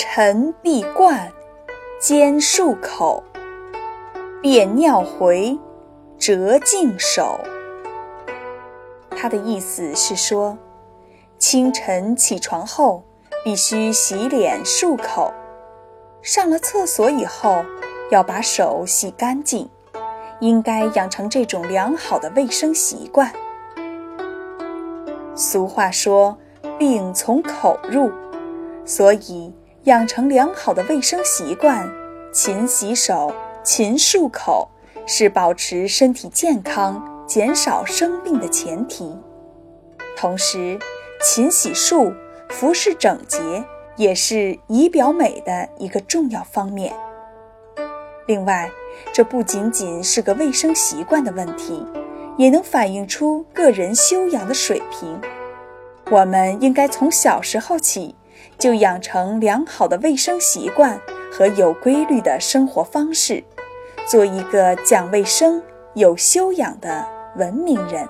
[0.00, 1.32] 晨必冠，
[1.98, 3.20] 兼漱口，
[4.40, 5.58] 便尿回，
[6.16, 7.40] 折净手。
[9.10, 10.56] 他的意思是说，
[11.36, 13.02] 清晨起床后
[13.42, 15.34] 必须洗脸漱口，
[16.22, 17.64] 上了厕所以后
[18.12, 19.68] 要把手洗干净，
[20.38, 23.32] 应该养成这种良好的卫生习惯。
[25.34, 26.38] 俗话说，
[26.78, 28.12] 病从口入，
[28.84, 29.52] 所以。
[29.88, 31.90] 养成良好的卫生习惯，
[32.30, 33.32] 勤洗手、
[33.64, 34.68] 勤漱口，
[35.06, 39.18] 是保持身体健康、减少生病的前提。
[40.14, 40.78] 同时，
[41.24, 42.14] 勤洗漱、
[42.50, 43.64] 服饰整洁
[43.96, 46.92] 也是仪表美的一个重要方面。
[48.26, 48.70] 另外，
[49.14, 51.82] 这不仅仅是个卫生习惯的问题，
[52.36, 55.18] 也能反映出个人修养的水平。
[56.10, 58.14] 我们应该从小时候起。
[58.58, 61.00] 就养成良好的卫生习惯
[61.32, 63.44] 和有规律的生活方式，
[64.06, 65.62] 做一个讲卫生、
[65.94, 68.08] 有修养的文明人。